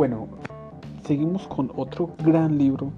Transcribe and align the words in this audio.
Bueno, 0.00 0.28
seguimos 1.04 1.46
con 1.46 1.70
otro 1.76 2.14
gran 2.24 2.56
libro. 2.56 2.90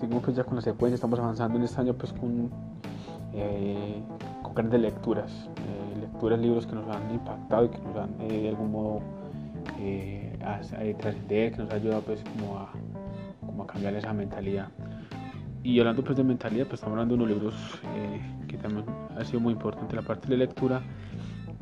Seguimos 0.00 0.22
pues 0.24 0.38
ya 0.38 0.44
con 0.44 0.56
la 0.56 0.62
secuencia. 0.62 0.94
Estamos 0.94 1.18
avanzando 1.20 1.58
en 1.58 1.64
este 1.64 1.82
año 1.82 1.92
pues 1.92 2.14
con, 2.14 2.50
eh, 3.34 4.02
grandes 4.54 4.80
lecturas. 4.80 5.50
Eh, 5.54 6.00
lecturas, 6.00 6.40
libros 6.40 6.66
que 6.66 6.74
nos 6.74 6.88
han 6.96 7.12
impactado 7.12 7.66
y 7.66 7.68
que 7.68 7.78
nos 7.80 7.96
han 7.98 8.08
eh, 8.22 8.40
de 8.40 8.48
algún 8.48 8.72
modo 8.72 9.00
eh, 9.80 10.38
a, 10.42 10.60
trascender, 10.96 11.52
que 11.52 11.58
nos 11.58 11.70
ha 11.70 11.74
ayudado 11.74 12.00
pues 12.00 12.24
como 12.24 12.56
a, 12.56 12.72
a 13.62 13.66
cambiar 13.66 13.94
esa 13.94 14.14
mentalidad. 14.14 14.68
Y 15.62 15.78
hablando 15.78 16.02
pues 16.04 16.16
de 16.16 16.24
mentalidad, 16.24 16.64
pues 16.68 16.80
estamos 16.80 16.94
hablando 16.94 17.16
de 17.16 17.22
unos 17.22 17.34
libros 17.34 17.54
que 18.48 18.56
también 18.56 18.86
ha 19.14 19.22
sido 19.26 19.40
muy 19.40 19.52
importante 19.52 19.94
la 19.94 20.00
parte 20.00 20.26
de 20.26 20.38
lectura, 20.38 20.80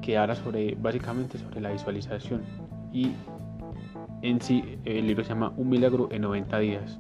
que 0.01 0.17
habla 0.17 0.37
sobre, 0.37 0.77
básicamente 0.77 1.37
sobre 1.37 1.61
la 1.61 1.73
visualización. 1.73 2.43
Y 2.93 3.11
en 4.25 4.41
sí, 4.41 4.79
el 4.87 5.07
libro 5.07 5.23
se 5.23 5.29
llama 5.29 5.53
Un 5.59 5.69
milagro 5.69 6.09
en 6.11 6.23
90 6.23 6.59
días. 6.59 6.99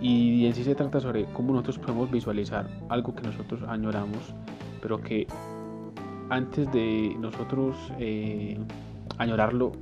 Y 0.00 0.44
en 0.44 0.54
sí 0.54 0.64
se 0.64 0.74
trata 0.74 0.98
sobre 1.00 1.24
cómo 1.26 1.52
nosotros 1.52 1.78
podemos 1.78 2.10
visualizar 2.10 2.68
algo 2.88 3.14
que 3.14 3.22
nosotros 3.22 3.62
añoramos, 3.68 4.34
pero 4.82 5.00
que 5.00 5.26
antes 6.28 6.70
de 6.72 7.16
nosotros 7.20 7.76
eh, 8.00 8.58
añorarlo, 9.18 9.72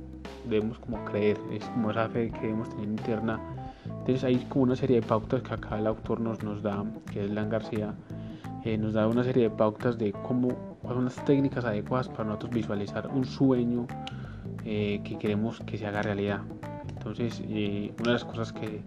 debemos 0.47 0.77
como 0.77 1.03
creer, 1.05 1.39
es 1.51 1.65
como 1.65 1.89
esa 1.89 2.07
fe 2.09 2.29
que 2.29 2.41
debemos 2.41 2.69
tener 2.69 2.89
interna. 2.89 3.39
Entonces 3.85 4.23
hay 4.23 4.37
como 4.47 4.65
una 4.65 4.75
serie 4.75 5.01
de 5.01 5.07
pautas 5.07 5.41
que 5.41 5.51
acá 5.51 5.79
el 5.79 5.87
autor 5.87 6.21
nos, 6.21 6.43
nos 6.43 6.61
da, 6.61 6.85
que 7.11 7.25
es 7.25 7.31
Lan 7.31 7.49
García, 7.49 7.95
eh, 8.63 8.77
nos 8.77 8.93
da 8.93 9.07
una 9.07 9.23
serie 9.23 9.43
de 9.43 9.49
pautas 9.49 9.97
de 9.97 10.11
cómo, 10.11 10.49
cuáles 10.81 10.95
son 10.95 11.05
las 11.05 11.25
técnicas 11.25 11.65
adecuadas 11.65 12.07
para 12.09 12.25
nosotros 12.25 12.51
visualizar 12.51 13.07
un 13.07 13.25
sueño, 13.25 13.87
eh, 14.67 14.99
que 15.03 15.19
queremos 15.19 15.59
que 15.59 15.77
se 15.77 15.85
haga 15.85 16.01
realidad. 16.01 16.41
Entonces, 16.89 17.39
eh, 17.47 17.93
una 17.99 18.07
de 18.07 18.13
las 18.13 18.25
cosas 18.25 18.51
que 18.51 18.81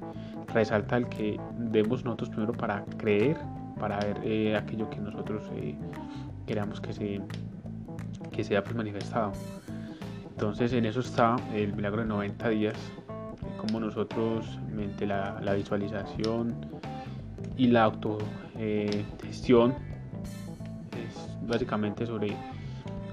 resalta 0.53 0.97
el 0.97 1.09
que 1.09 1.41
debemos 1.57 2.05
nosotros 2.05 2.31
primero 2.31 2.53
para 2.53 2.85
creer, 2.97 3.37
para 3.79 4.01
ver 4.01 4.19
eh, 4.25 4.57
aquello 4.57 4.91
que 4.91 4.99
nosotros 4.99 5.45
queramos 6.47 6.81
que, 6.81 6.93
se, 6.93 7.21
que 8.33 8.43
sea 8.43 8.65
pues, 8.65 8.75
manifestado. 8.75 9.31
Entonces, 10.31 10.73
en 10.73 10.85
eso 10.85 10.99
está 10.99 11.37
el 11.55 11.73
milagro 11.75 12.03
de 12.03 12.09
90 12.09 12.49
días, 12.49 12.77
como 13.59 13.79
nosotros, 13.79 14.59
mediante 14.75 15.07
la, 15.07 15.41
la 15.41 15.55
visualización 15.55 16.57
y 17.57 17.69
la 17.69 17.85
autogestión, 17.85 19.75
es 20.93 21.47
básicamente 21.47 22.05
sobre 22.05 22.35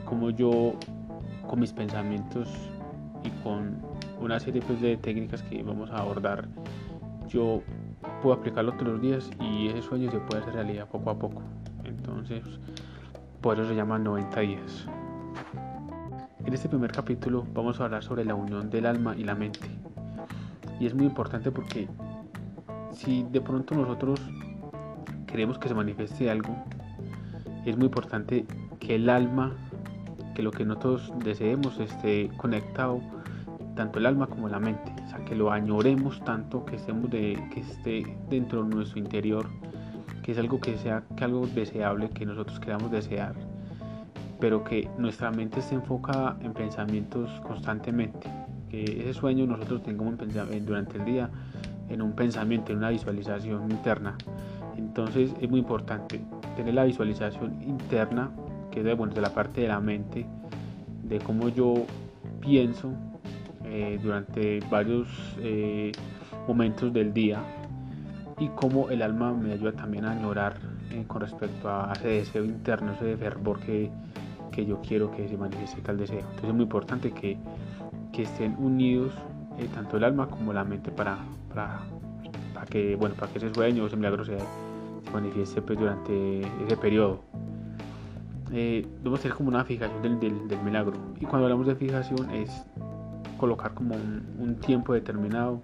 cómo 0.05 0.31
yo 0.31 0.79
con 1.47 1.59
mis 1.59 1.73
pensamientos 1.73 2.47
y 3.23 3.29
con 3.43 3.77
una 4.21 4.39
serie 4.39 4.61
pues, 4.61 4.81
de 4.81 4.97
técnicas 4.97 5.41
que 5.43 5.63
vamos 5.63 5.89
a 5.91 5.97
abordar, 5.97 6.47
yo 7.27 7.61
puedo 8.21 8.35
aplicarlo 8.35 8.73
todos 8.73 8.93
los 8.93 9.01
días 9.01 9.29
y 9.39 9.67
ese 9.67 9.81
sueño 9.81 10.11
se 10.11 10.19
puede 10.19 10.41
hacer 10.41 10.53
realidad 10.53 10.87
poco 10.87 11.09
a 11.09 11.19
poco. 11.19 11.41
Entonces, 11.83 12.43
por 13.41 13.59
eso 13.59 13.69
se 13.69 13.75
llama 13.75 13.99
90 13.99 14.39
días. 14.39 14.87
En 16.45 16.53
este 16.53 16.69
primer 16.69 16.91
capítulo 16.91 17.45
vamos 17.53 17.79
a 17.79 17.85
hablar 17.85 18.03
sobre 18.03 18.23
la 18.23 18.35
unión 18.35 18.69
del 18.69 18.85
alma 18.85 19.15
y 19.15 19.23
la 19.23 19.35
mente. 19.35 19.67
Y 20.79 20.85
es 20.85 20.93
muy 20.93 21.05
importante 21.05 21.51
porque 21.51 21.87
si 22.91 23.23
de 23.23 23.41
pronto 23.41 23.75
nosotros 23.75 24.19
queremos 25.25 25.57
que 25.57 25.67
se 25.67 25.73
manifieste 25.73 26.29
algo, 26.29 26.55
es 27.65 27.75
muy 27.77 27.85
importante 27.85 28.45
que 28.79 28.95
el 28.95 29.09
alma 29.09 29.55
que 30.35 30.43
lo 30.43 30.51
que 30.51 30.65
nosotros 30.65 31.11
deseemos 31.23 31.79
esté 31.79 32.29
conectado 32.37 33.01
tanto 33.75 33.99
el 33.99 34.05
alma 34.05 34.27
como 34.27 34.47
la 34.47 34.59
mente, 34.59 34.93
o 35.05 35.09
sea, 35.09 35.25
que 35.25 35.35
lo 35.35 35.51
añoremos 35.51 36.23
tanto, 36.23 36.65
que 36.65 36.75
estemos 36.75 37.09
de, 37.09 37.41
que 37.53 37.61
esté 37.61 38.17
dentro 38.29 38.63
de 38.63 38.75
nuestro 38.75 38.99
interior, 38.99 39.47
que 40.23 40.31
es 40.31 40.37
algo 40.37 40.59
que 40.59 40.77
sea 40.77 41.03
que 41.15 41.23
algo 41.23 41.45
deseable, 41.47 42.09
que 42.09 42.25
nosotros 42.25 42.59
queramos 42.59 42.91
desear, 42.91 43.35
pero 44.39 44.63
que 44.63 44.89
nuestra 44.97 45.31
mente 45.31 45.59
esté 45.59 45.75
enfocada 45.75 46.37
en 46.41 46.53
pensamientos 46.53 47.29
constantemente, 47.41 48.29
que 48.69 48.83
ese 48.83 49.13
sueño 49.13 49.45
nosotros 49.45 49.83
tengamos 49.83 50.15
durante 50.65 50.97
el 50.97 51.05
día 51.05 51.29
en 51.89 52.01
un 52.01 52.13
pensamiento, 52.13 52.71
en 52.71 52.79
una 52.79 52.89
visualización 52.89 53.71
interna. 53.71 54.17
Entonces 54.77 55.33
es 55.39 55.49
muy 55.49 55.59
importante 55.59 56.21
tener 56.55 56.73
la 56.73 56.85
visualización 56.85 57.61
interna 57.61 58.31
que 58.75 58.81
es 58.81 58.85
de, 58.85 58.93
bueno, 58.93 59.13
de 59.13 59.21
la 59.21 59.33
parte 59.33 59.61
de 59.61 59.69
la 59.69 59.79
mente, 59.79 60.25
de 61.03 61.19
cómo 61.19 61.47
yo 61.47 61.85
pienso 62.41 62.91
eh, 63.63 63.97
durante 64.03 64.59
varios 64.69 65.07
eh, 65.39 65.93
momentos 66.45 66.91
del 66.91 67.13
día 67.13 67.39
y 68.37 68.49
cómo 68.49 68.89
el 68.89 69.01
alma 69.01 69.31
me 69.31 69.53
ayuda 69.53 69.71
también 69.71 70.03
a 70.03 70.11
añorar 70.11 70.57
eh, 70.91 71.05
con 71.07 71.21
respecto 71.21 71.69
a 71.69 71.93
ese 71.93 72.07
deseo 72.09 72.43
interno, 72.43 72.91
ese 72.91 73.15
fervor 73.15 73.61
que, 73.61 73.89
que, 74.51 74.65
yo 74.65 74.81
quiero 74.81 75.09
que 75.09 75.25
se 75.29 75.37
manifieste 75.37 75.81
tal 75.81 75.97
deseo. 75.97 76.19
Entonces 76.19 76.49
es 76.49 76.53
muy 76.53 76.63
importante 76.63 77.11
que, 77.11 77.37
que 78.11 78.23
estén 78.23 78.57
unidos 78.59 79.13
tanto 79.73 79.95
el 79.95 80.03
alma 80.03 80.27
como 80.27 80.51
la 80.51 80.65
mente 80.65 80.91
para, 80.91 81.17
para, 81.47 81.79
para, 82.53 82.65
que, 82.65 82.97
bueno, 82.97 83.15
para 83.15 83.31
que 83.31 83.37
ese 83.37 83.53
sueño, 83.53 83.87
ese 83.87 83.95
milagro 83.95 84.25
se, 84.25 84.37
se 84.37 85.11
manifieste 85.13 85.61
pues, 85.61 85.79
durante 85.79 86.41
ese 86.41 86.75
periodo 86.75 87.21
eh, 88.57 88.87
debemos 88.99 89.19
tener 89.19 89.35
como 89.35 89.49
una 89.49 89.65
fijación 89.65 90.01
del, 90.01 90.47
del, 90.47 90.61
milagro. 90.61 90.93
Y 91.19 91.25
cuando 91.25 91.43
hablamos 91.43 91.67
de 91.67 91.75
fijación 91.75 92.29
es 92.31 92.65
colocar 93.37 93.73
como 93.73 93.95
un, 93.95 94.55
tiempo 94.65 94.93
determinado 94.93 95.59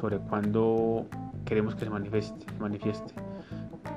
sobre 0.00 0.16
cuándo 0.16 1.04
queremos 1.44 1.74
que 1.74 1.84
se 1.84 1.90
manifieste, 1.90 2.46
manifieste. 2.58 3.12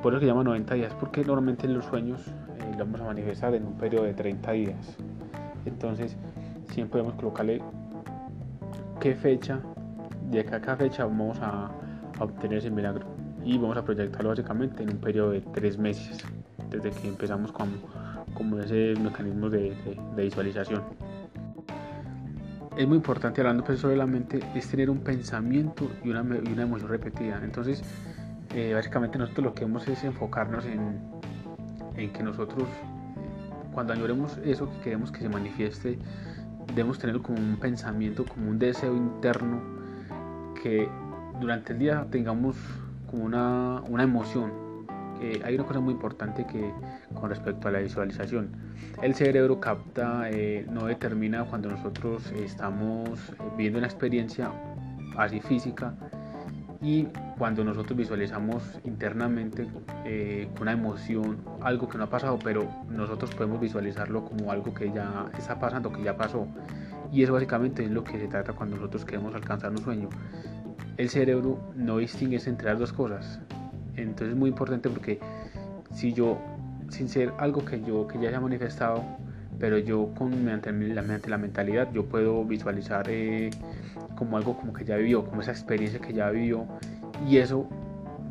Por 0.04 0.12
eso 0.12 0.20
se 0.20 0.26
llama 0.26 0.44
90 0.44 0.74
días, 0.74 0.94
porque 1.00 1.24
normalmente 1.24 1.66
en 1.66 1.76
los 1.76 1.86
sueños 1.86 2.28
eh, 2.28 2.72
lo 2.78 2.80
vamos 2.80 3.00
a 3.00 3.06
manifestar 3.06 3.56
en 3.56 3.68
un 3.68 3.78
periodo 3.78 4.04
de 4.04 4.14
30 4.14 4.52
días. 4.52 4.98
Entonces, 5.66 6.18
siempre 6.72 7.00
podemos 7.00 7.14
colocarle 7.14 7.62
qué 9.00 9.16
fecha, 9.16 9.62
de 10.30 10.42
acá 10.42 10.58
a 10.58 10.78
qué 10.78 10.84
fecha 10.84 11.06
vamos 11.06 11.40
a, 11.40 11.72
a 12.20 12.24
obtener 12.24 12.58
ese 12.58 12.70
milagro. 12.70 13.08
Y 13.46 13.58
vamos 13.58 13.78
a 13.78 13.86
proyectarlo 13.86 14.28
básicamente 14.28 14.84
en 14.84 14.90
un 14.90 14.98
periodo 14.98 15.32
de 15.32 15.40
3 15.40 15.78
meses, 15.78 16.26
desde 16.70 16.92
que 16.92 17.08
empezamos 17.08 17.54
con 17.54 17.70
como 18.36 18.60
ese 18.60 18.94
mecanismo 19.02 19.50
de, 19.50 19.76
visualización. 20.16 20.84
Es 22.78 22.88
muy 22.88 22.98
importante 22.98 23.42
hablando 23.42 23.64
pues, 23.64 23.80
sobre 23.80 23.96
la 23.96 24.06
mente, 24.06 24.40
es 24.54 24.68
tener 24.68 24.90
un 24.90 25.00
pensamiento 25.00 25.90
y 26.04 26.10
una, 26.10 26.24
y 26.44 26.52
una 26.52 26.64
emoción 26.64 26.90
repetida. 26.90 27.42
Entonces, 27.44 27.82
eh, 28.54 28.74
básicamente 28.74 29.18
nosotros 29.18 29.46
lo 29.46 29.54
que 29.56 29.64
hemos 29.64 29.88
es 29.88 30.04
enfocarnos 30.04 30.66
en, 30.66 31.00
en 31.96 32.14
que 32.14 32.22
nosotros, 32.22 32.68
cuando 33.74 33.94
añoremos 33.94 34.38
eso 34.44 34.70
que 34.70 34.80
queremos 34.82 35.12
que 35.12 35.22
se 35.22 35.30
manifieste, 35.30 35.98
debemos 36.68 37.00
tener 37.00 37.20
como 37.22 37.38
un 37.38 37.58
pensamiento, 37.58 38.26
como 38.26 38.50
un 38.50 38.60
deseo 38.60 38.96
interno, 38.96 39.62
que 40.62 40.90
durante 41.40 41.74
el 41.74 41.80
día 41.80 42.06
tengamos 42.10 42.56
como 43.10 43.24
una, 43.24 43.82
una 43.88 44.04
emoción, 44.04 44.52
hay 45.44 45.56
una 45.56 45.66
cosa 45.66 45.80
muy 45.80 45.94
importante 45.94 46.46
que 46.46 46.72
con 47.14 47.30
respecto 47.30 47.68
a 47.68 47.72
la 47.72 47.80
visualización. 47.80 48.52
El 49.02 49.16
cerebro 49.16 49.60
capta, 49.60 50.30
eh, 50.30 50.66
no 50.70 50.86
determina 50.86 51.44
cuando 51.46 51.70
nosotros 51.70 52.32
estamos 52.32 53.20
viendo 53.58 53.80
una 53.80 53.88
experiencia 53.88 54.52
así 55.18 55.40
física 55.40 55.96
y 56.82 57.08
cuando 57.38 57.64
nosotros 57.64 57.98
visualizamos 57.98 58.64
internamente 58.84 59.68
eh, 60.06 60.48
una 60.62 60.74
emoción 60.74 61.38
algo 61.62 61.90
que 61.90 61.98
no 61.98 62.04
ha 62.04 62.10
pasado, 62.10 62.38
pero 62.44 62.70
nosotros 62.90 63.34
podemos 63.34 63.60
visualizarlo 63.60 64.24
como 64.24 64.52
algo 64.52 64.74
que 64.74 64.92
ya 64.92 65.32
está 65.38 65.60
pasando, 65.60 65.92
que 65.92 66.04
ya 66.04 66.16
pasó. 66.16 66.48
Y 67.12 67.24
eso 67.24 67.34
básicamente 67.34 67.84
es 67.84 67.92
lo 67.92 68.04
que 68.04 68.20
se 68.20 68.28
trata 68.28 68.54
cuando 68.54 68.76
nosotros 68.76 69.06
queremos 69.06 69.34
alcanzar 69.34 69.72
un 69.72 69.80
sueño. 69.80 70.10
El 70.98 71.10
cerebro 71.10 71.60
no 71.76 71.98
distingue 71.98 72.40
entre 72.46 72.70
las 72.70 72.80
dos 72.80 72.94
cosas. 72.94 73.40
Entonces 73.98 74.30
es 74.30 74.36
muy 74.36 74.50
importante 74.50 74.90
porque 74.90 75.20
si 75.92 76.14
yo, 76.14 76.38
sin 76.90 77.10
ser 77.10 77.34
algo 77.38 77.64
que 77.64 77.82
yo 77.82 78.08
que 78.08 78.20
ya 78.20 78.30
haya 78.30 78.40
manifestado, 78.40 79.04
pero 79.60 79.78
yo 79.78 80.14
con 80.18 80.44
mediante, 80.44 81.30
la 81.30 81.38
mentalidad 81.38 81.92
yo 81.94 82.06
puedo 82.06 82.44
visualizar 82.44 83.06
eh, 83.10 83.50
como 84.16 84.38
algo 84.38 84.58
como 84.58 84.74
que 84.74 84.86
ya 84.86 84.98
vivió, 84.98 85.26
como 85.26 85.42
esa 85.42 85.52
experiencia 85.52 86.00
que 86.00 86.14
ya 86.14 86.30
vivió 86.30 86.66
y 87.28 87.38
eso 87.38 87.70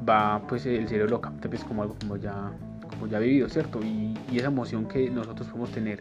va 0.08 0.42
pues 0.46 0.66
el 0.66 0.86
cerebro 0.88 1.12
lo 1.12 1.20
capta 1.20 1.48
pues 1.48 1.64
como 1.64 1.82
algo 1.82 1.96
como 1.98 2.16
ya 2.16 2.52
como 2.90 3.06
ya 3.06 3.18
vivido, 3.18 3.48
¿cierto? 3.48 3.80
Y, 3.82 4.14
esa 4.34 4.48
emoción 4.48 4.88
que 4.88 5.10
nosotros 5.10 5.46
podemos 5.48 5.70
tener 5.70 5.98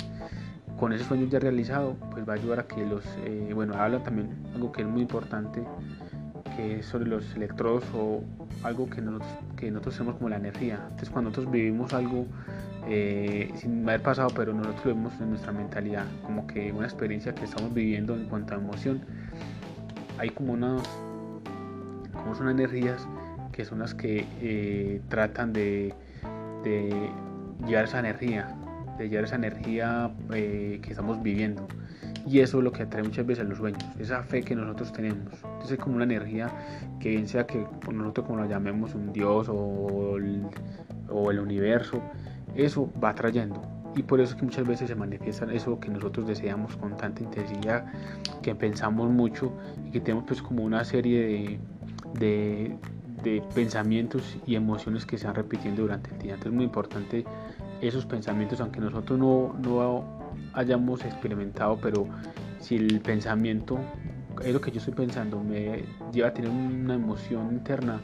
con 0.79 0.91
ese 0.91 1.03
sueño 1.03 1.27
ya 1.27 1.39
realizado, 1.39 1.95
pues 2.11 2.27
va 2.27 2.33
a 2.33 2.35
ayudar 2.35 2.61
a 2.61 2.63
que 2.67 2.83
los, 2.83 3.05
eh, 3.25 3.51
bueno, 3.53 3.75
habla 3.75 4.01
también 4.03 4.29
algo 4.55 4.71
que 4.71 4.81
es 4.81 4.87
muy 4.87 5.01
importante 5.03 5.63
que 6.55 6.79
es 6.79 6.85
sobre 6.85 7.09
los 7.09 7.35
electrodos 7.35 7.83
o 7.95 8.23
algo 8.63 8.89
que 8.89 9.01
nosotros, 9.01 9.29
que 9.57 9.71
nosotros 9.71 9.95
tenemos 9.95 10.15
como 10.17 10.29
la 10.29 10.37
energía. 10.37 10.79
Entonces 10.83 11.09
cuando 11.09 11.29
nosotros 11.29 11.51
vivimos 11.51 11.93
algo 11.93 12.25
eh, 12.87 13.51
sin 13.55 13.87
haber 13.87 14.01
pasado, 14.01 14.29
pero 14.35 14.53
nosotros 14.53 14.85
lo 14.85 14.95
vemos 14.95 15.13
en 15.21 15.29
nuestra 15.29 15.51
mentalidad, 15.51 16.05
como 16.23 16.47
que 16.47 16.71
una 16.71 16.85
experiencia 16.85 17.33
que 17.33 17.45
estamos 17.45 17.73
viviendo 17.73 18.15
en 18.15 18.25
cuanto 18.25 18.53
a 18.53 18.57
emoción, 18.57 19.01
hay 20.17 20.29
como 20.29 20.53
unas, 20.53 20.81
como 22.13 22.35
son 22.35 22.49
energías 22.49 23.07
que 23.53 23.63
son 23.63 23.79
las 23.79 23.93
que 23.93 24.25
eh, 24.41 25.01
tratan 25.09 25.53
de, 25.53 25.93
de, 26.63 27.09
llevar 27.65 27.85
esa 27.85 27.99
energía, 27.99 28.53
de 28.97 29.07
llevar 29.07 29.25
esa 29.25 29.35
energía 29.35 30.11
eh, 30.33 30.79
que 30.81 30.89
estamos 30.89 31.21
viviendo. 31.23 31.67
Y 32.25 32.39
eso 32.39 32.59
es 32.59 32.63
lo 32.63 32.71
que 32.71 32.83
atrae 32.83 33.03
muchas 33.03 33.25
veces 33.25 33.45
a 33.45 33.47
los 33.47 33.57
sueños, 33.57 33.83
esa 33.99 34.23
fe 34.23 34.43
que 34.43 34.55
nosotros 34.55 34.93
tenemos. 34.93 35.33
Entonces 35.33 35.71
es 35.71 35.79
como 35.79 35.95
una 35.95 36.05
energía 36.05 36.49
que 36.99 37.09
bien 37.09 37.27
sea 37.27 37.45
que 37.45 37.65
nosotros 37.91 38.25
como 38.27 38.39
lo 38.39 38.47
llamemos 38.47 38.95
un 38.95 39.11
Dios 39.11 39.49
o 39.49 40.17
o 41.09 41.31
el 41.31 41.39
universo, 41.39 42.01
eso 42.55 42.89
va 43.01 43.09
atrayendo 43.09 43.61
y 43.95 44.03
por 44.03 44.19
eso 44.19 44.33
es 44.33 44.39
que 44.39 44.45
muchas 44.45 44.67
veces 44.67 44.87
se 44.87 44.95
manifiesta 44.95 45.51
eso 45.53 45.79
que 45.79 45.89
nosotros 45.89 46.27
deseamos 46.27 46.75
con 46.77 46.97
tanta 46.97 47.21
intensidad, 47.21 47.85
que 48.41 48.55
pensamos 48.55 49.09
mucho 49.09 49.51
y 49.85 49.91
que 49.91 49.99
tenemos 49.99 50.25
pues 50.27 50.41
como 50.41 50.63
una 50.63 50.83
serie 50.83 51.59
de, 52.19 52.77
de, 53.23 53.41
pensamientos 53.55 54.37
y 54.45 54.55
emociones 54.55 55.05
que 55.05 55.17
se 55.17 55.27
van 55.27 55.35
repitiendo 55.35 55.83
durante 55.83 56.11
el 56.11 56.19
día. 56.19 56.33
Entonces 56.33 56.51
es 56.51 56.55
muy 56.55 56.65
importante 56.65 57.23
esos 57.81 58.05
pensamientos, 58.05 58.59
aunque 58.61 58.79
nosotros 58.79 59.19
no, 59.19 59.55
no 59.61 60.22
hayamos 60.53 61.03
experimentado, 61.05 61.77
pero 61.81 62.07
si 62.59 62.75
el 62.75 63.01
pensamiento, 63.01 63.79
es 64.43 64.53
lo 64.53 64.61
que 64.61 64.71
yo 64.71 64.79
estoy 64.79 64.93
pensando, 64.93 65.39
me 65.43 65.83
lleva 66.11 66.29
a 66.29 66.33
tener 66.33 66.49
una 66.49 66.95
emoción 66.95 67.51
interna, 67.51 68.01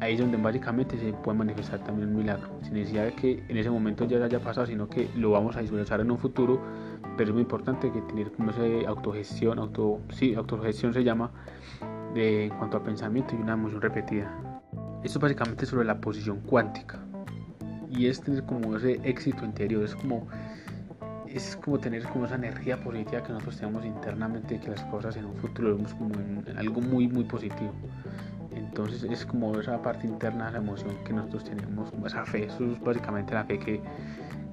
ahí 0.00 0.14
es 0.14 0.20
donde 0.20 0.36
básicamente 0.36 0.98
se 0.98 1.12
puede 1.12 1.38
manifestar 1.38 1.82
también 1.82 2.10
un 2.10 2.16
milagro, 2.16 2.48
sin 2.62 2.74
necesidad 2.74 3.04
de 3.04 3.12
que 3.14 3.44
en 3.48 3.56
ese 3.56 3.70
momento 3.70 4.04
ya 4.04 4.22
haya 4.24 4.40
pasado, 4.40 4.66
sino 4.66 4.88
que 4.88 5.08
lo 5.16 5.30
vamos 5.30 5.56
a 5.56 5.60
visualizar 5.60 6.00
en 6.00 6.10
un 6.10 6.18
futuro, 6.18 6.60
pero 7.16 7.30
es 7.30 7.34
muy 7.34 7.42
importante 7.42 7.90
que 7.90 8.00
tener 8.02 8.32
como 8.32 8.50
esa 8.50 8.62
autogestión, 8.88 9.58
auto, 9.58 10.00
sí, 10.10 10.34
autogestión 10.34 10.92
se 10.92 11.02
llama, 11.02 11.30
de, 12.14 12.46
en 12.46 12.50
cuanto 12.50 12.76
a 12.76 12.82
pensamiento 12.82 13.34
y 13.34 13.42
una 13.42 13.54
emoción 13.54 13.80
repetida. 13.80 14.62
Esto 15.02 15.18
básicamente 15.18 15.64
es 15.64 15.70
sobre 15.70 15.84
la 15.84 16.00
posición 16.00 16.40
cuántica 16.40 16.98
y 17.90 18.06
es 18.06 18.20
tener 18.20 18.44
como 18.44 18.76
ese 18.76 19.00
éxito 19.04 19.44
interior, 19.44 19.84
es 19.84 19.94
como 19.94 20.26
es 21.28 21.56
como 21.56 21.78
tener 21.78 22.04
como 22.04 22.26
esa 22.26 22.36
energía 22.36 22.80
positiva 22.80 23.22
que 23.22 23.32
nosotros 23.32 23.56
tenemos 23.58 23.84
internamente, 23.84 24.58
que 24.60 24.70
las 24.70 24.82
cosas 24.84 25.16
en 25.16 25.26
un 25.26 25.36
futuro 25.36 25.76
vemos 25.76 25.94
como 25.94 26.14
en 26.14 26.58
algo 26.58 26.80
muy 26.80 27.08
muy 27.08 27.24
positivo. 27.24 27.72
Entonces 28.56 29.04
es 29.04 29.26
como 29.26 29.58
esa 29.58 29.80
parte 29.82 30.06
interna, 30.06 30.50
la 30.50 30.58
emoción 30.58 30.94
que 31.04 31.12
nosotros 31.12 31.44
tenemos, 31.44 31.92
esa 32.06 32.24
fe, 32.24 32.44
eso 32.44 32.64
es 32.64 32.80
básicamente 32.80 33.34
la 33.34 33.44
fe 33.44 33.58
que, 33.58 33.80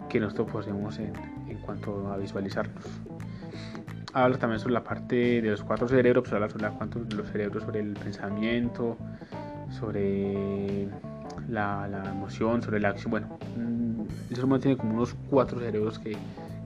que 0.10 0.20
nosotros 0.20 0.52
poseemos 0.52 1.00
en, 1.00 1.14
en, 1.48 1.58
cuanto 1.60 2.12
a 2.12 2.18
visualizarnos. 2.18 2.84
Habla 4.14 4.38
también 4.38 4.60
sobre 4.60 4.74
la 4.74 4.84
parte 4.84 5.42
de 5.42 5.50
los 5.50 5.64
cuatro 5.64 5.88
cerebros, 5.88 6.24
pues 6.24 6.34
habla 6.34 6.50
sobre 6.50 6.64
la, 6.64 7.16
los 7.16 7.30
cerebros, 7.30 7.64
sobre 7.64 7.80
el 7.80 7.94
pensamiento, 7.94 8.98
sobre 9.72 10.88
la, 11.50 11.88
la, 11.88 12.10
emoción, 12.10 12.62
sobre 12.62 12.80
la 12.80 12.90
acción. 12.90 13.12
Bueno, 13.12 13.40
el 14.30 14.36
ser 14.36 14.46
humano 14.46 14.62
tiene 14.62 14.78
como 14.78 14.96
unos 14.96 15.16
cuatro 15.30 15.60
cerebros 15.60 15.98
que, 15.98 16.16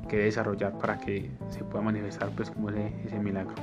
que 0.07 0.17
desarrollar 0.17 0.77
para 0.77 0.97
que 0.97 1.29
se 1.49 1.63
pueda 1.63 1.83
manifestar 1.83 2.29
pues 2.35 2.49
como 2.49 2.69
ese, 2.69 2.93
ese 3.05 3.19
milagro. 3.19 3.55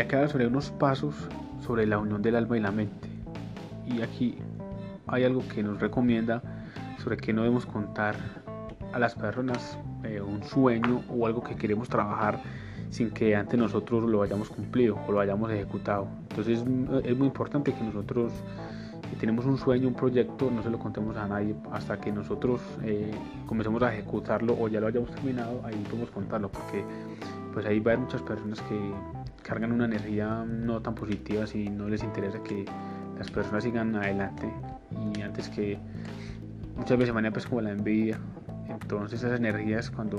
Acá 0.00 0.18
habla 0.18 0.28
sobre 0.28 0.46
unos 0.46 0.70
pasos 0.70 1.28
sobre 1.60 1.86
la 1.86 1.98
unión 1.98 2.22
del 2.22 2.36
alma 2.36 2.56
y 2.56 2.60
la 2.60 2.70
mente. 2.70 3.08
Y 3.86 4.02
aquí 4.02 4.38
hay 5.06 5.24
algo 5.24 5.42
que 5.48 5.62
nos 5.62 5.80
recomienda 5.80 6.42
sobre 7.02 7.16
que 7.16 7.32
no 7.32 7.42
debemos 7.42 7.66
contar 7.66 8.14
a 8.92 8.98
las 8.98 9.14
personas 9.14 9.78
eh, 10.04 10.20
un 10.20 10.42
sueño 10.42 11.02
o 11.08 11.26
algo 11.26 11.42
que 11.42 11.56
queremos 11.56 11.88
trabajar 11.88 12.40
sin 12.90 13.10
que 13.10 13.36
antes 13.36 13.58
nosotros 13.58 14.08
lo 14.08 14.22
hayamos 14.22 14.48
cumplido 14.48 14.98
o 15.06 15.12
lo 15.12 15.20
hayamos 15.20 15.50
ejecutado. 15.50 16.08
Entonces 16.30 16.64
es 17.04 17.16
muy 17.16 17.26
importante 17.26 17.72
que 17.72 17.82
nosotros 17.82 18.32
tenemos 19.16 19.44
un 19.46 19.58
sueño, 19.58 19.88
un 19.88 19.94
proyecto, 19.94 20.50
no 20.50 20.62
se 20.62 20.70
lo 20.70 20.78
contemos 20.78 21.16
a 21.16 21.26
nadie 21.26 21.54
hasta 21.72 22.00
que 22.00 22.12
nosotros 22.12 22.60
eh, 22.82 23.10
comencemos 23.46 23.82
a 23.82 23.92
ejecutarlo 23.92 24.56
o 24.58 24.68
ya 24.68 24.80
lo 24.80 24.86
hayamos 24.86 25.10
terminado, 25.10 25.60
ahí 25.64 25.76
podemos 25.88 26.10
contarlo 26.10 26.50
porque 26.50 26.84
pues 27.52 27.66
ahí 27.66 27.80
va 27.80 27.92
a 27.92 27.94
haber 27.94 28.04
muchas 28.04 28.22
personas 28.22 28.60
que 28.62 28.78
cargan 29.42 29.72
una 29.72 29.86
energía 29.86 30.44
no 30.46 30.80
tan 30.82 30.94
positiva 30.94 31.46
si 31.46 31.68
no 31.70 31.88
les 31.88 32.02
interesa 32.02 32.42
que 32.42 32.64
las 33.18 33.30
personas 33.30 33.64
sigan 33.64 33.96
adelante. 33.96 34.48
Y 35.16 35.22
antes 35.22 35.48
que 35.48 35.78
muchas 36.76 36.98
veces 36.98 37.14
manera 37.14 37.32
pues 37.32 37.46
como 37.46 37.60
la 37.60 37.70
envidia. 37.70 38.18
Entonces 38.68 39.22
esas 39.22 39.38
energías 39.38 39.90
cuando 39.90 40.18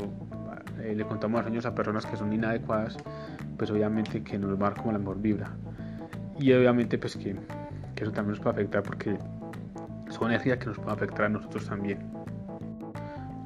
eh, 0.81 0.93
le 0.95 1.05
contamos 1.05 1.41
sueños 1.41 1.65
a 1.65 1.75
personas 1.75 2.05
que 2.05 2.17
son 2.17 2.33
inadecuadas 2.33 2.97
pues 3.57 3.69
obviamente 3.71 4.23
que 4.23 4.37
nos 4.37 4.61
va 4.61 4.73
como 4.73 4.91
la 4.91 4.99
mejor 4.99 5.21
vibra. 5.21 5.51
Y 6.39 6.51
obviamente 6.53 6.97
pues 6.97 7.15
que, 7.15 7.35
que 7.99 8.05
eso 8.05 8.13
también 8.13 8.31
nos 8.31 8.39
puede 8.39 8.55
afectar 8.55 8.81
porque 8.81 9.17
son 10.09 10.31
energías 10.31 10.57
que 10.57 10.67
nos 10.67 10.77
pueden 10.77 10.93
afectar 10.93 11.25
a 11.25 11.29
nosotros 11.29 11.67
también 11.67 11.99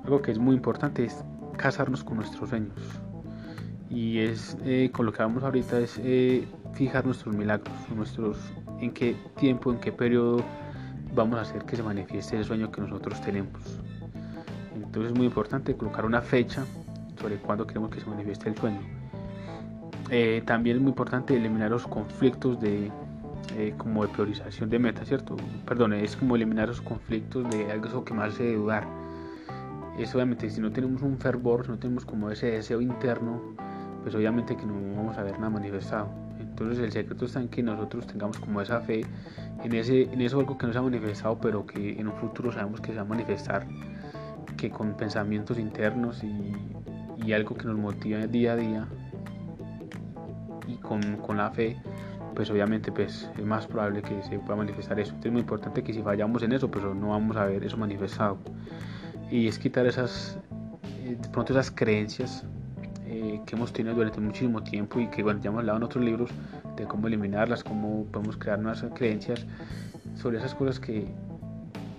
algo 0.04 0.22
que 0.22 0.32
es 0.32 0.38
muy 0.38 0.56
importante 0.56 1.06
es 1.06 1.24
casarnos 1.58 2.04
con 2.04 2.18
nuestros 2.18 2.50
sueños 2.50 2.74
y 3.90 4.20
es 4.20 4.58
eh, 4.64 4.90
con 4.92 5.06
lo 5.06 5.14
que 5.14 5.24
vamos 5.24 5.44
ahorita 5.44 5.80
es 5.80 6.00
eh, 6.04 6.48
fijar 6.74 7.06
nuestros 7.06 7.36
milagros, 7.36 7.74
nuestros 7.96 8.38
en 8.80 8.92
qué 8.92 9.16
tiempo, 9.38 9.72
en 9.72 9.80
qué 9.80 9.92
periodo 9.92 10.44
vamos 11.16 11.38
a 11.38 11.42
hacer 11.42 11.64
que 11.64 11.76
se 11.76 11.84
manifieste 11.84 12.38
el 12.38 12.44
sueño 12.44 12.72
que 12.72 12.82
nosotros 12.82 13.22
tenemos. 13.22 13.80
Entonces 14.76 15.12
es 15.12 15.18
muy 15.18 15.28
importante 15.28 15.76
colocar 15.76 16.06
una 16.06 16.22
fecha 16.22 16.66
sobre 17.20 17.38
cuándo 17.38 17.66
queremos 17.68 17.92
que 17.92 18.00
se 18.00 18.08
manifieste 18.08 18.50
el 18.50 18.58
sueño. 18.58 18.80
Eh, 20.10 20.42
también 20.46 20.78
es 20.78 20.82
muy 20.82 20.90
importante 20.90 21.36
eliminar 21.36 21.70
los 21.70 21.88
conflictos 21.88 22.60
de 22.60 22.92
como 23.78 24.06
de 24.06 24.14
priorización 24.14 24.70
de 24.70 24.80
metas, 24.80 25.08
¿cierto? 25.08 25.36
Perdón, 25.66 25.94
es 25.94 26.16
como 26.16 26.36
eliminar 26.36 26.68
los 26.68 26.82
conflictos 26.82 27.50
de 27.52 27.72
algo 27.72 28.04
que 28.04 28.14
más 28.14 28.34
hace 28.34 28.54
dudar. 28.54 28.88
Es 29.98 30.14
obviamente 30.16 30.50
si 30.50 30.60
no 30.60 30.72
tenemos 30.72 31.02
un 31.02 31.18
fervor, 31.18 31.66
si 31.66 31.72
no 31.72 31.78
tenemos 31.78 32.06
como 32.06 32.32
ese 32.32 32.48
deseo 32.48 32.82
interno 32.82 33.54
pues 34.04 34.14
obviamente 34.16 34.56
que 34.56 34.66
no 34.66 34.74
vamos 34.96 35.18
a 35.18 35.24
ver 35.24 35.40
nada 35.40 35.50
manifestado. 35.50 36.10
Entonces 36.40 36.84
el 36.84 36.92
secreto 36.92 37.26
está 37.26 37.40
en 37.40 37.48
que 37.48 37.64
nosotros 37.64 38.06
tengamos 38.06 38.38
como 38.38 38.62
esa 38.62 38.82
fe 38.82 39.06
en, 39.64 39.74
ese, 39.74 40.04
en 40.04 40.22
eso 40.22 40.40
algo 40.40 40.58
que 40.58 40.68
no 40.68 40.74
se 40.74 40.80
ha 40.80 40.82
manifestado, 40.82 41.40
pero 41.40 41.66
que 41.66 42.00
en 42.00 42.08
un 42.08 42.14
futuro 42.14 42.52
sabemos 42.52 42.82
que 42.82 42.92
se 42.92 42.98
va 42.98 43.02
a 43.02 43.06
manifestar, 43.06 43.66
que 44.58 44.70
con 44.70 44.96
pensamientos 44.96 45.58
internos 45.58 46.24
y, 46.24 46.54
y 47.26 47.34
algo 47.34 47.56
que 47.56 47.66
nos 47.66 47.78
motiva 47.78 48.28
día 48.28 48.54
a 48.54 48.56
día 48.58 48.88
y 50.68 50.76
con, 50.76 51.18
con, 51.18 51.38
la 51.38 51.50
fe, 51.50 51.78
pues 52.34 52.50
obviamente 52.50 52.92
pues 52.92 53.30
es 53.38 53.46
más 53.46 53.68
probable 53.68 54.02
que 54.02 54.22
se 54.24 54.40
pueda 54.40 54.56
manifestar 54.58 55.00
eso. 55.00 55.10
Entonces 55.10 55.28
es 55.28 55.32
muy 55.32 55.42
importante 55.42 55.84
que 55.84 55.94
si 55.94 56.02
fallamos 56.02 56.44
en 56.44 56.54
eso, 56.54 56.70
pues 56.70 56.84
no 56.84 57.10
vamos 57.10 57.38
a 57.38 57.46
ver 57.46 57.64
eso 57.64 57.78
manifestado. 57.78 58.38
Y 59.32 59.48
es 59.48 59.58
quitar 59.58 59.86
esas, 59.86 60.38
eh, 61.04 61.18
de 61.20 61.30
pronto 61.30 61.54
esas 61.54 61.72
creencias 61.72 62.46
eh, 63.06 63.42
que 63.46 63.56
hemos 63.56 63.74
tenido 63.74 63.96
durante 63.96 64.20
muchísimo 64.20 64.64
tiempo 64.64 65.00
y 65.00 65.08
que 65.08 65.24
bueno, 65.24 65.40
ya 65.42 65.50
hemos 65.50 65.60
hablado 65.60 65.78
en 65.78 65.84
otros 65.84 66.04
libros 66.04 66.32
de 66.76 66.86
cómo 66.86 67.08
eliminarlas, 67.08 67.64
cómo 67.64 68.06
podemos 68.06 68.38
crear 68.38 68.60
nuevas 68.60 68.84
creencias 68.96 69.46
sobre 70.16 70.38
esas 70.38 70.56
cosas 70.56 70.80
que 70.80 71.06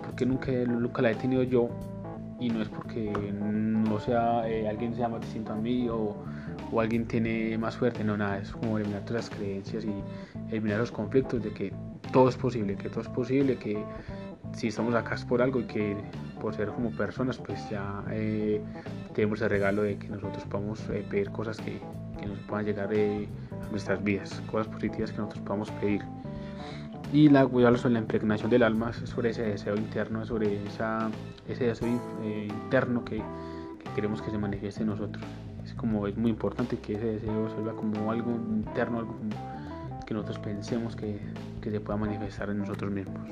porque 0.01 0.25
nunca, 0.25 0.51
nunca 0.51 1.01
la 1.01 1.11
he 1.11 1.15
tenido 1.15 1.43
yo 1.43 1.69
y 2.39 2.49
no 2.49 2.61
es 2.61 2.69
porque 2.69 3.11
no 3.11 3.99
sea 3.99 4.47
eh, 4.47 4.67
alguien 4.67 4.95
sea 4.95 5.07
más 5.07 5.21
distinto 5.21 5.53
a 5.53 5.55
mí 5.55 5.87
o, 5.89 6.15
o, 6.71 6.81
alguien 6.81 7.05
tiene 7.05 7.57
más 7.57 7.77
fuerte, 7.77 8.03
no 8.03 8.17
nada, 8.17 8.39
es 8.39 8.51
como 8.51 8.77
eliminar 8.77 9.05
todas 9.05 9.29
las 9.29 9.37
creencias 9.37 9.85
y 9.85 9.93
eliminar 10.51 10.79
los 10.79 10.91
conflictos 10.91 11.43
de 11.43 11.51
que 11.51 11.73
todo 12.11 12.29
es 12.29 12.37
posible, 12.37 12.75
que 12.75 12.89
todo 12.89 13.01
es 13.01 13.09
posible, 13.09 13.57
que 13.57 13.83
si 14.53 14.67
estamos 14.67 14.95
acá 14.95 15.15
es 15.15 15.25
por 15.25 15.41
algo 15.41 15.59
y 15.59 15.65
que 15.65 15.97
por 16.41 16.53
ser 16.53 16.69
como 16.69 16.91
personas 16.91 17.37
pues 17.37 17.69
ya 17.69 18.03
eh, 18.11 18.61
tenemos 19.13 19.41
el 19.41 19.49
regalo 19.49 19.83
de 19.83 19.97
que 19.97 20.07
nosotros 20.07 20.43
podamos 20.45 20.79
eh, 20.89 21.05
pedir 21.09 21.31
cosas 21.31 21.57
que, 21.57 21.81
que, 22.19 22.25
nos 22.27 22.37
puedan 22.39 22.65
llegar 22.65 22.89
eh, 22.93 23.27
a 23.51 23.69
nuestras 23.71 24.03
vidas, 24.03 24.41
cosas 24.51 24.67
positivas 24.67 25.11
que 25.11 25.17
nosotros 25.17 25.43
podamos 25.43 25.71
pedir. 25.71 26.01
Y 27.13 27.29
la 27.29 27.45
cuidarlo 27.45 27.77
sobre 27.77 27.93
la 27.93 27.99
impregnación 27.99 28.49
del 28.49 28.63
alma, 28.63 28.91
sobre 28.91 29.29
ese 29.29 29.43
deseo 29.43 29.75
interno, 29.75 30.25
sobre 30.25 30.59
ese 30.65 31.65
deseo 31.65 31.87
eh, 32.23 32.47
interno 32.49 33.05
que, 33.05 33.17
que, 33.17 33.89
queremos 33.95 34.21
que 34.21 34.31
se 34.31 34.37
manifieste 34.37 34.81
en 34.81 34.87
nosotros. 34.87 35.23
Como 35.77 36.07
es 36.07 36.17
muy 36.17 36.31
importante 36.31 36.77
que 36.77 36.93
ese 36.93 37.05
deseo 37.05 37.49
se 37.49 37.75
como 37.75 38.11
algo 38.11 38.31
interno, 38.31 38.99
algo 38.99 39.15
que 40.05 40.13
nosotros 40.13 40.39
pensemos 40.39 40.95
que, 40.95 41.19
que 41.61 41.71
se 41.71 41.79
pueda 41.79 41.97
manifestar 41.97 42.49
en 42.49 42.59
nosotros 42.59 42.91
mismos. 42.91 43.29